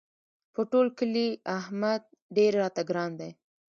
په 0.53 0.61
ټول 0.71 0.87
کلي 0.97 1.27
احمد 1.59 2.01
ډېر 2.35 2.51
راته 2.61 2.81
ګران 2.89 3.11
دی. 3.19 3.31